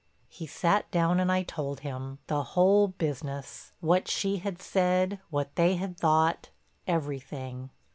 [0.29, 5.75] He sat down and I told him—the whole business, what she had said, what they
[5.75, 7.69] had thought—everything.